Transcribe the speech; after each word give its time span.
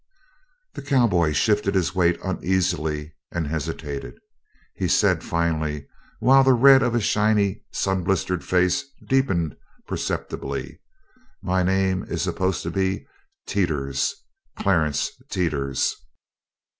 The 0.73 0.81
cowboy 0.81 1.31
shifted 1.31 1.75
his 1.75 1.93
weight 1.93 2.19
uneasily 2.23 3.13
and 3.31 3.45
hesitated. 3.45 4.17
He 4.73 4.87
said 4.87 5.23
finally 5.23 5.85
while 6.17 6.43
the 6.43 6.53
red 6.53 6.81
of 6.81 6.93
his 6.95 7.03
shiny 7.03 7.61
sun 7.69 8.03
blistered 8.03 8.43
face 8.43 8.83
deepened 9.07 9.55
perceptibly: 9.85 10.81
"My 11.43 11.61
name 11.61 12.03
is 12.09 12.23
supposed 12.23 12.63
to 12.63 12.71
be 12.71 13.05
Teeters 13.45 14.15
Clarence 14.57 15.11
Teeters." 15.29 15.93